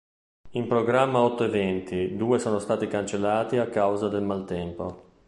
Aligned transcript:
In 0.53 0.65
programma 0.65 1.19
otto 1.19 1.43
eventi; 1.43 2.15
due 2.15 2.39
sono 2.39 2.57
stati 2.57 2.87
cancellati 2.87 3.57
a 3.57 3.69
causa 3.69 4.09
del 4.09 4.23
maltempo. 4.23 5.09